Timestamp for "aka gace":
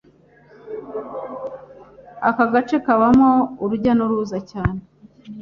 2.29-2.77